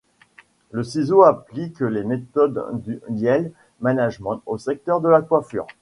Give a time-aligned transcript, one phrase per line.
[0.73, 5.67] LeCiseau applique les méthodes du Yield Management au secteur de la coiffure.